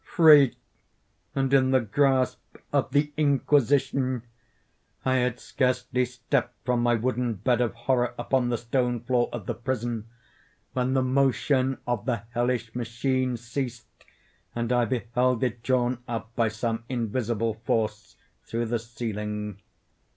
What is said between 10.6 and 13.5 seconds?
when the motion of the hellish machine